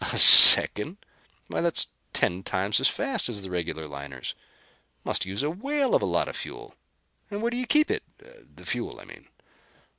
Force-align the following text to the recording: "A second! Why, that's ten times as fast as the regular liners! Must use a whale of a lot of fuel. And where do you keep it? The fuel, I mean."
"A 0.11 0.17
second! 0.17 0.97
Why, 1.45 1.61
that's 1.61 1.89
ten 2.11 2.41
times 2.41 2.79
as 2.79 2.87
fast 2.87 3.29
as 3.29 3.43
the 3.43 3.51
regular 3.51 3.87
liners! 3.87 4.33
Must 5.03 5.27
use 5.27 5.43
a 5.43 5.51
whale 5.51 5.93
of 5.93 6.01
a 6.01 6.07
lot 6.07 6.27
of 6.27 6.35
fuel. 6.35 6.73
And 7.29 7.39
where 7.39 7.51
do 7.51 7.57
you 7.57 7.67
keep 7.67 7.91
it? 7.91 8.01
The 8.17 8.65
fuel, 8.65 8.99
I 8.99 9.03
mean." 9.05 9.27